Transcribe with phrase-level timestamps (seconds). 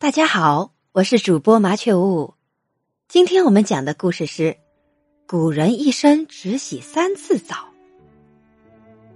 [0.00, 2.34] 大家好，我是主播麻雀屋。
[3.08, 4.56] 今天我们讲的故事是：
[5.26, 7.56] 古人一生只洗三次澡。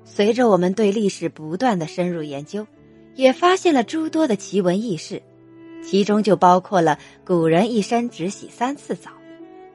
[0.05, 2.67] 随着我们对历史不断的深入研究，
[3.15, 5.23] 也发现了诸多的奇闻异事，
[5.85, 9.13] 其中就包括了古人一生只洗三次澡。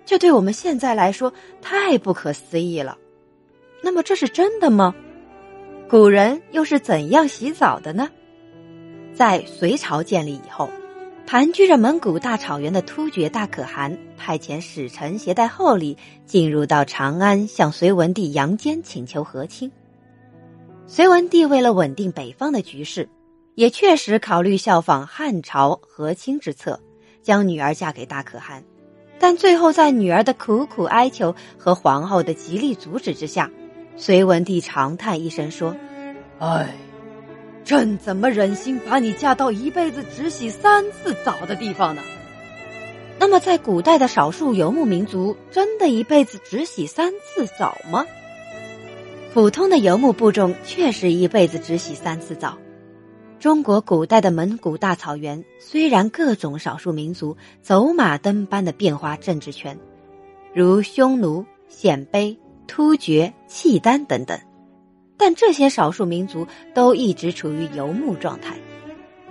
[0.05, 1.31] 这对我们现在来说
[1.61, 2.97] 太不可思议了。
[3.81, 4.93] 那么这是真的吗？
[5.89, 8.09] 古人又是怎样洗澡的呢？
[9.13, 10.69] 在隋朝建立以后。
[11.27, 19.69] 盘踞着蒙古大草原的突厥大可汗派遣使臣携带厚礼进入到长安，向隋文帝杨坚请求和亲。
[20.87, 23.09] 隋文帝为了稳定北方的局势，
[23.55, 26.79] 也确实考虑效仿汉朝和亲之策，
[27.21, 28.63] 将女儿嫁给大可汗。
[29.19, 33.51] 但最后在女儿的苦苦哀求和皇后的极力阻止之下，
[33.97, 35.75] 隋文帝长叹一声说
[36.39, 36.73] ：“唉。”
[37.67, 42.01] 朕怎么忍心把你嫁到一辈子只洗三次澡的地方呢？
[43.19, 48.05] 那么，在古代的少数游牧民族，真的一辈子只洗三次澡吗？
[49.33, 52.57] 普通的游牧部众确实一辈子只洗三次澡。
[53.37, 59.77] 中国古代的蒙古大草原，虽然各种少数民族走马灯般的变化政治圈，
[60.53, 64.39] 如匈奴、鲜卑、突厥、契丹等等。
[65.17, 68.55] 但这些少数民族都一直处于游牧状态，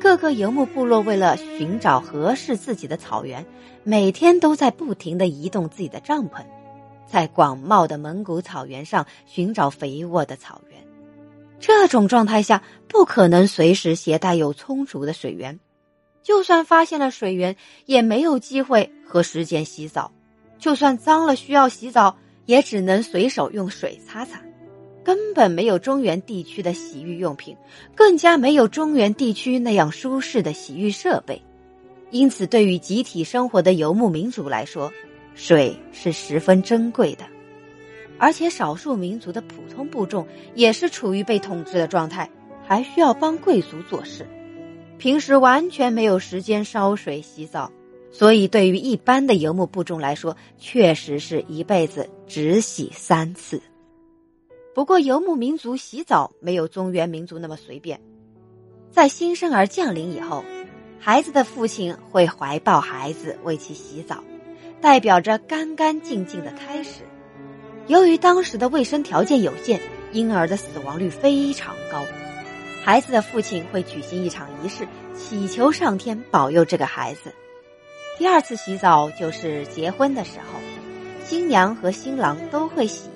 [0.01, 3.47] 各个游牧部落为了寻找合适自己的草原，
[3.85, 6.45] 每天都在不停的移动自己的帐篷，
[7.07, 10.77] 在广袤的蒙古草原上寻找肥沃的草原。
[11.61, 15.59] 这种状态下，不可能随时携带有充足的水源，
[16.23, 20.11] 就算发现了水源，也没有机会和时间洗澡，
[20.59, 24.41] 就算脏了需要洗澡，也只能随手用水擦擦。
[25.07, 27.57] 根本没有中原地区的洗浴用品，
[27.95, 31.41] 更加没有中原地区那样舒适的洗浴设备，
[32.11, 34.93] 因此，对于集体生活的游牧民族来说，
[35.37, 37.25] 水是十分珍贵的。
[38.19, 42.29] 而且，少数民族的普通部众也是处于被统治的状态，
[42.67, 44.27] 还需要帮贵族做事，
[44.99, 47.71] 平时完全没有时间烧水洗澡，
[48.11, 53.63] 所以，对于一般的游牧部众来说，确实是一辈子只洗三次。
[54.77, 57.99] 不过，游牧民族洗澡没有中原民族那么随便。
[58.91, 60.45] 在新生儿降临以后，
[61.01, 64.23] 孩子的父亲会怀抱孩子为其洗澡，
[64.79, 67.01] 代表着干干净净的开始。
[67.87, 69.81] 由于当时的卫生条件有限，
[70.13, 72.03] 婴儿的死亡率非常高。
[72.85, 77.33] 孩子的父亲会举行一场仪式，祈求上天保佑这个孩子。
[78.19, 80.61] 第二次洗澡就是结婚的时候，
[81.25, 83.09] 新娘和新郎都会洗。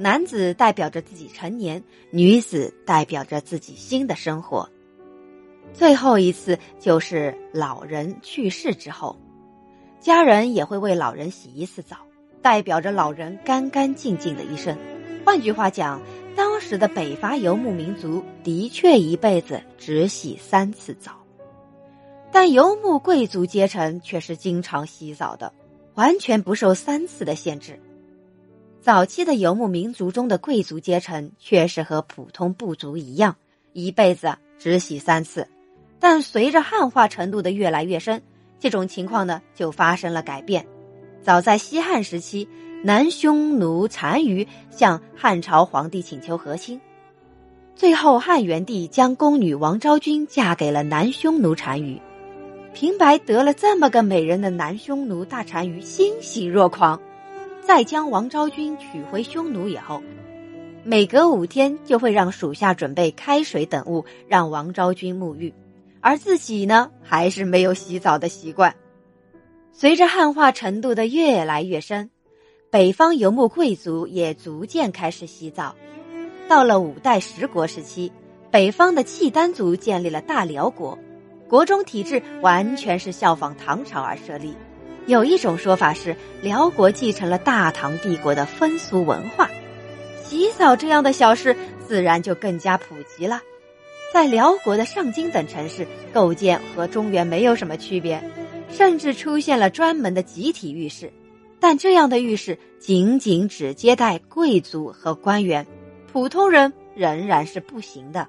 [0.00, 4.66] 男子代表着自己成年，女子代表着自己新的生活。
[5.74, 9.18] 最后一次就是老人去世之后，
[10.00, 11.98] 家人也会为老人洗一次澡，
[12.40, 14.74] 代表着老人干干净净的一生。
[15.22, 16.00] 换句话讲，
[16.34, 21.12] 当时的北伐游牧民族的确一辈子只洗三次澡，
[22.32, 25.52] 但游牧贵族阶层却是经常洗澡的，
[25.92, 27.78] 完全不受三次的限制。
[28.80, 33.36] 早期的游牧民族中的贵族阶层确实和普通部族一样，
[33.74, 35.46] 一辈子只洗三次。
[35.98, 38.22] 但随着汉化程度的越来越深，
[38.58, 40.66] 这种情况呢就发生了改变。
[41.22, 42.48] 早在西汉时期，
[42.82, 46.80] 南匈奴单于向汉朝皇帝请求和亲，
[47.74, 52.00] 最后汉元帝将宫女王昭君嫁给了南匈奴单于。
[52.72, 56.98] 平白得了这么个美人的南匈奴大单于欣喜若狂。
[57.70, 60.02] 在将王昭君娶回匈奴以后，
[60.82, 65.54] 每隔五天就会让属下准备开水等物，让王昭君沐浴，
[66.00, 68.74] 而自己呢，还是没有洗澡的习惯。
[69.70, 72.10] 随着汉化程度的越来越深，
[72.70, 75.76] 北方游牧贵族也逐渐开始洗澡。
[76.48, 78.10] 到了五代十国时期，
[78.50, 80.98] 北方的契丹族建立了大辽国，
[81.48, 84.56] 国中体制完全是效仿唐朝而设立。
[85.06, 89.50] 有一种说法是，辽国继承了大唐帝国的风俗文化，
[90.24, 91.56] 洗澡这样的小事
[91.86, 93.40] 自然就更加普及了。
[94.12, 98.22] 在辽国的上京等城市，构建和中原没有什么区别，
[98.70, 101.12] 甚至出现了专门的集体浴室。
[101.58, 105.66] 但这样的浴室仅仅只接待贵族和官员，
[106.12, 108.28] 普通人仍然是不行的。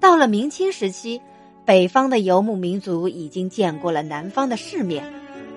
[0.00, 1.20] 到了明清时期，
[1.64, 5.04] 北方的游牧民族已经见过了南方的世面。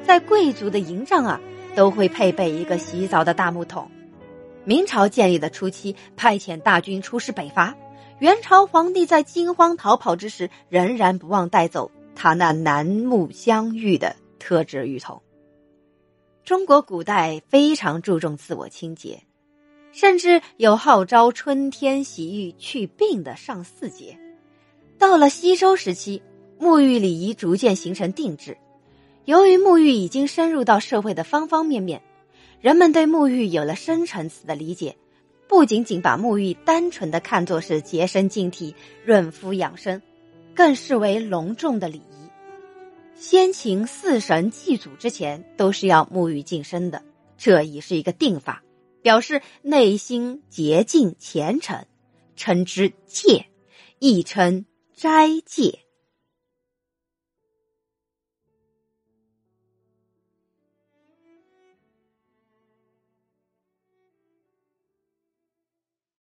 [0.07, 1.37] 在贵族的营帐啊，
[1.75, 3.91] 都会配备一个洗澡的大木桶。
[4.63, 7.75] 明朝建立的初期，派遣大军出师北伐，
[8.19, 15.21] 元朝皇帝在惊慌逃跑之时，仍然不忘带走他那楠木相遇的特质与同。
[16.45, 19.21] 中国古代非常注重自我清洁，
[19.91, 24.17] 甚至有号召春天洗浴去病的上巳节。
[24.97, 26.21] 到了西周时期，
[26.57, 28.57] 沐浴礼仪逐渐形成定制。
[29.27, 32.01] 由于沐浴已经深入到社会的方方面面，
[32.61, 34.95] 人们对沐浴有了深层次的理解，
[35.49, 40.01] 不仅仅把沐浴单纯的看作是洁身净体、润肤养生，
[40.55, 42.29] 更视为隆重的礼仪。
[43.15, 47.03] 先秦四神祭祖之前都是要沐浴净身的，
[47.37, 48.63] 这已是一个定法，
[49.01, 51.85] 表示内心洁净虔诚，
[52.37, 53.47] 称之戒，
[53.99, 54.65] 亦称
[54.95, 55.79] 斋戒。